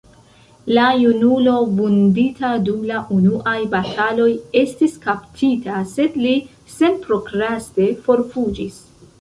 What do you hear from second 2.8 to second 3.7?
la unuaj